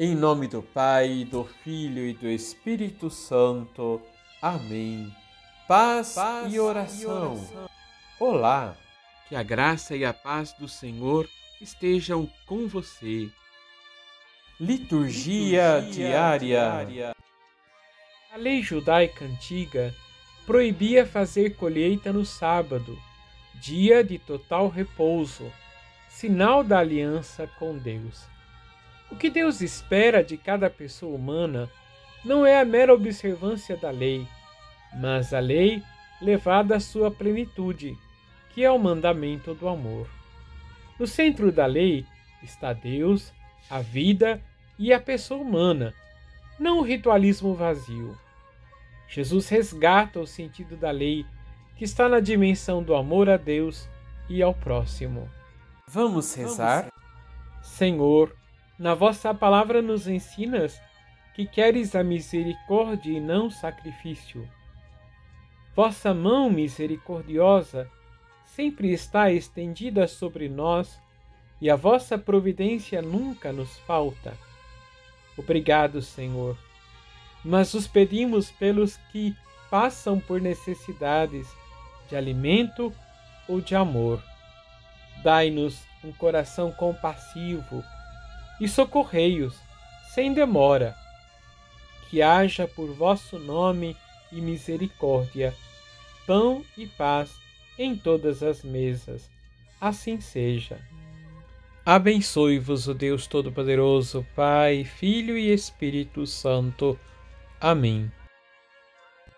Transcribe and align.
Em 0.00 0.14
nome 0.14 0.46
do 0.46 0.62
Pai, 0.62 1.26
do 1.28 1.42
Filho 1.42 2.06
e 2.06 2.12
do 2.12 2.28
Espírito 2.28 3.10
Santo. 3.10 4.00
Amém. 4.40 5.12
Paz, 5.66 6.14
paz 6.14 6.54
e, 6.54 6.60
oração. 6.60 7.34
e 7.34 7.36
oração. 7.36 7.70
Olá, 8.20 8.76
que 9.28 9.34
a 9.34 9.42
graça 9.42 9.96
e 9.96 10.04
a 10.04 10.14
paz 10.14 10.52
do 10.52 10.68
Senhor 10.68 11.28
estejam 11.60 12.30
com 12.46 12.68
você. 12.68 13.28
Liturgia, 14.60 15.78
Liturgia 15.78 16.06
diária. 16.06 16.38
diária. 16.38 17.16
A 18.32 18.36
lei 18.36 18.62
judaica 18.62 19.24
antiga 19.24 19.92
proibia 20.46 21.04
fazer 21.04 21.56
colheita 21.56 22.12
no 22.12 22.24
sábado, 22.24 22.96
dia 23.56 24.04
de 24.04 24.16
total 24.16 24.68
repouso, 24.68 25.52
sinal 26.08 26.62
da 26.62 26.78
aliança 26.78 27.48
com 27.58 27.76
Deus. 27.76 28.37
O 29.10 29.16
que 29.16 29.30
Deus 29.30 29.60
espera 29.60 30.22
de 30.22 30.36
cada 30.36 30.68
pessoa 30.68 31.16
humana 31.16 31.68
não 32.24 32.44
é 32.44 32.60
a 32.60 32.64
mera 32.64 32.92
observância 32.92 33.76
da 33.76 33.90
lei, 33.90 34.26
mas 35.00 35.32
a 35.32 35.40
lei 35.40 35.82
levada 36.20 36.76
à 36.76 36.80
sua 36.80 37.10
plenitude, 37.10 37.96
que 38.50 38.64
é 38.64 38.70
o 38.70 38.78
mandamento 38.78 39.54
do 39.54 39.68
amor. 39.68 40.08
No 40.98 41.06
centro 41.06 41.50
da 41.52 41.64
lei 41.64 42.04
está 42.42 42.72
Deus, 42.72 43.32
a 43.70 43.80
vida 43.80 44.42
e 44.78 44.92
a 44.92 45.00
pessoa 45.00 45.40
humana, 45.40 45.94
não 46.58 46.78
o 46.78 46.82
ritualismo 46.82 47.54
vazio. 47.54 48.16
Jesus 49.08 49.48
resgata 49.48 50.20
o 50.20 50.26
sentido 50.26 50.76
da 50.76 50.90
lei, 50.90 51.24
que 51.76 51.84
está 51.84 52.08
na 52.08 52.20
dimensão 52.20 52.82
do 52.82 52.94
amor 52.94 53.30
a 53.30 53.36
Deus 53.36 53.88
e 54.28 54.42
ao 54.42 54.52
próximo. 54.52 55.30
Vamos 55.86 56.34
rezar? 56.34 56.92
Senhor, 57.62 58.36
na 58.78 58.94
vossa 58.94 59.34
palavra 59.34 59.82
nos 59.82 60.06
ensinas 60.06 60.80
que 61.34 61.46
queres 61.46 61.94
a 61.94 62.04
misericórdia 62.04 63.12
e 63.12 63.20
não 63.20 63.50
sacrifício. 63.50 64.48
Vossa 65.74 66.14
mão 66.14 66.50
misericordiosa 66.50 67.90
sempre 68.44 68.92
está 68.92 69.30
estendida 69.30 70.06
sobre 70.06 70.48
nós 70.48 71.00
e 71.60 71.68
a 71.70 71.76
vossa 71.76 72.16
providência 72.16 73.02
nunca 73.02 73.52
nos 73.52 73.78
falta. 73.80 74.36
Obrigado, 75.36 76.02
Senhor. 76.02 76.56
Mas 77.44 77.74
os 77.74 77.86
pedimos 77.86 78.50
pelos 78.50 78.96
que 79.12 79.36
passam 79.70 80.18
por 80.18 80.40
necessidades 80.40 81.48
de 82.08 82.16
alimento 82.16 82.92
ou 83.48 83.60
de 83.60 83.74
amor. 83.74 84.22
Dai-nos 85.22 85.80
um 86.02 86.12
coração 86.12 86.72
compassivo 86.72 87.84
e 88.60 88.68
socorrei-os, 88.68 89.54
sem 90.14 90.32
demora. 90.32 90.94
Que 92.08 92.22
haja 92.22 92.66
por 92.66 92.92
vosso 92.92 93.38
nome 93.38 93.96
e 94.32 94.40
misericórdia, 94.40 95.54
pão 96.26 96.64
e 96.76 96.86
paz 96.86 97.30
em 97.78 97.96
todas 97.96 98.42
as 98.42 98.62
mesas. 98.62 99.30
Assim 99.80 100.20
seja. 100.20 100.80
Abençoe-vos 101.84 102.86
o 102.86 102.94
Deus 102.94 103.26
Todo-Poderoso, 103.26 104.26
Pai, 104.34 104.84
Filho 104.84 105.38
e 105.38 105.52
Espírito 105.52 106.26
Santo. 106.26 106.98
Amém. 107.60 108.10